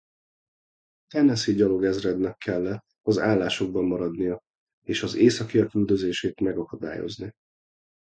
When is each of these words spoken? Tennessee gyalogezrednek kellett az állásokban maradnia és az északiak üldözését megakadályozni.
Tennessee 1.07 1.53
gyalogezrednek 1.55 2.37
kellett 2.37 2.85
az 3.01 3.17
állásokban 3.17 3.83
maradnia 3.85 4.39
és 4.85 5.03
az 5.03 5.15
északiak 5.15 5.73
üldözését 5.73 6.39
megakadályozni. 6.39 7.31